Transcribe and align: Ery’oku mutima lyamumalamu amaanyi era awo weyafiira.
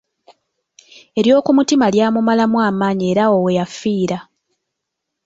Ery’oku 1.19 1.49
mutima 1.57 1.85
lyamumalamu 1.93 2.57
amaanyi 2.69 3.03
era 3.11 3.21
awo 3.27 3.37
weyafiira. 3.45 4.17